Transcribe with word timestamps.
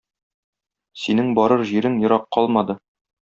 Синең 1.01 1.29
барыр 1.41 1.63
җирең 1.73 1.99
ерак 2.07 2.27
калмады. 2.39 2.79